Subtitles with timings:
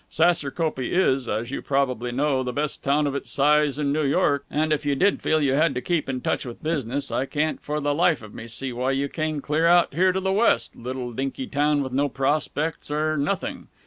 [0.09, 4.45] Saserkopee is, as you probably know, the best town of its size in New York,
[4.49, 7.61] and if you did feel you had to keep in touch with business, I can't
[7.61, 10.75] for the life of me see why you came clear out here to the West
[10.75, 13.67] little dinky town with no prospects or nothing.